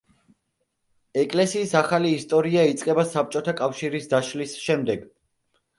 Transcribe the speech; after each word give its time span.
ეკლესიის 1.25 1.75
ახალი 1.81 2.15
ისტორია 2.21 2.67
იწყება 2.73 3.07
საბჭოთა 3.13 3.57
კავშირის 3.63 4.13
დაშლის 4.17 4.61
შემდეგ. 4.69 5.11